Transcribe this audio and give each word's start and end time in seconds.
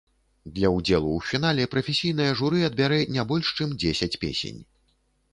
Для 0.53 0.69
ўдзелу 0.75 1.09
ў 1.17 1.25
фінале 1.31 1.65
прафесійнае 1.73 2.27
журы 2.39 2.63
адбярэ 2.69 2.97
не 3.17 3.25
больш 3.33 3.51
чым 3.61 3.77
дзесяць 3.83 4.19
песень. 4.25 4.59